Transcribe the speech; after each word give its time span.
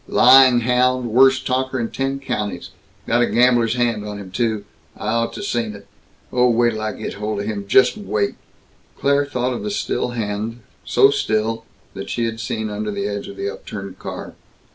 Lying 0.07 0.61
hound 0.61 1.11
worst 1.11 1.45
talker 1.45 1.79
in 1.79 1.91
ten 1.91 2.19
counties! 2.19 2.71
Got 3.05 3.21
a 3.21 3.27
gambler's 3.27 3.75
hand 3.75 4.03
on 4.03 4.17
him, 4.17 4.31
too 4.31 4.65
I 4.97 5.09
ought 5.09 5.31
to 5.33 5.43
seen 5.43 5.75
it! 5.75 5.85
Oh, 6.33 6.49
wait 6.49 6.71
till 6.71 6.81
I 6.81 6.93
get 6.93 7.13
hold 7.13 7.41
of 7.41 7.45
him; 7.45 7.67
just 7.67 7.97
wait!" 7.97 8.33
Claire 8.97 9.27
thought 9.27 9.53
of 9.53 9.61
the 9.61 9.69
still 9.69 10.07
hand 10.07 10.61
so 10.83 11.11
still 11.11 11.65
that 11.93 12.09
she 12.09 12.25
had 12.25 12.39
seen 12.39 12.71
under 12.71 12.89
the 12.89 13.05
edge 13.05 13.27
of 13.27 13.37
the 13.37 13.47
upturned 13.53 13.99
car. 13.99 14.33